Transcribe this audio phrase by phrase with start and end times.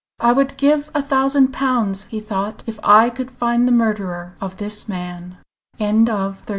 [0.19, 4.57] "I would give a thousand pounds," he thought, "if I could find the murderer of
[4.57, 5.37] this man."
[5.77, 6.37] CHAPTER XXXII.